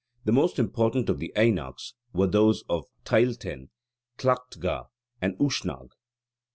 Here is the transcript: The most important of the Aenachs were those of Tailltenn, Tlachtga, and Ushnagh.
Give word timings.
The 0.25 0.31
most 0.31 0.57
important 0.57 1.09
of 1.11 1.19
the 1.19 1.31
Aenachs 1.37 1.93
were 2.11 2.25
those 2.25 2.63
of 2.67 2.85
Tailltenn, 3.05 3.69
Tlachtga, 4.17 4.87
and 5.21 5.37
Ushnagh. 5.37 5.91